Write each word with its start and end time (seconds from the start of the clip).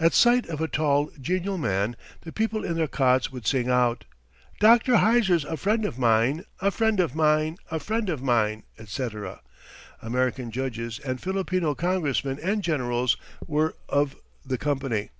At 0.00 0.14
sight 0.14 0.46
of 0.48 0.62
a 0.62 0.68
tall, 0.68 1.10
genial 1.20 1.58
man, 1.58 1.96
the 2.22 2.32
people 2.32 2.64
in 2.64 2.76
their 2.76 2.86
cots 2.88 3.30
would 3.30 3.46
sing 3.46 3.68
out, 3.68 4.06
"Doctor 4.58 4.96
Heiser's 4.96 5.44
a 5.44 5.58
friend 5.58 5.84
of 5.84 5.98
mine, 5.98 6.46
a 6.62 6.70
friend 6.70 6.98
of 6.98 7.14
mine, 7.14 7.58
a 7.70 7.78
friend 7.78 8.08
of 8.08 8.22
mine," 8.22 8.62
etc. 8.78 9.42
American 10.00 10.50
judges, 10.50 10.98
and 10.98 11.20
Filipino 11.20 11.74
congressmen 11.74 12.38
and 12.42 12.62
generals 12.62 13.18
were 13.46 13.76
of 13.90 14.16
the 14.46 14.56
company. 14.56 15.10